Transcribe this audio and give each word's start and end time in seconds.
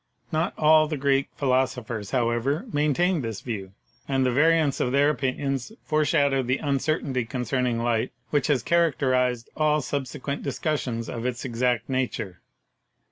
Not 0.31 0.55
all 0.57 0.87
the 0.87 0.97
Greek 0.97 1.29
philosophers, 1.35 2.09
however, 2.09 2.65
maintained 2.73 3.23
this 3.23 3.41
view, 3.41 3.73
and 4.07 4.25
the 4.25 4.31
vari 4.31 4.57
ance 4.57 4.79
of 4.79 4.91
their 4.91 5.11
opinions 5.11 5.71
foreshadowed 5.85 6.47
the 6.47 6.57
uncertainty 6.57 7.23
con 7.23 7.43
cerning 7.43 7.83
light 7.83 8.11
which 8.31 8.47
has 8.47 8.63
characterized 8.63 9.47
all 9.55 9.79
subsequent 9.79 10.41
dis 10.41 10.57
cussion 10.57 11.07
of 11.07 11.27
its 11.27 11.45
exact 11.45 11.87
nature. 11.87 12.41